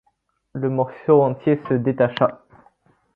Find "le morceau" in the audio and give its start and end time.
0.53-1.21